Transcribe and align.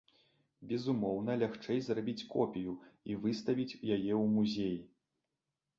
Безумоўна, 0.71 1.31
лягчэй 1.43 1.79
зрабіць 1.89 2.27
копію 2.33 2.73
і 3.13 3.21
выставіць 3.27 3.71
яе 3.95 4.13
ў 4.21 4.23
музеі. 4.37 4.79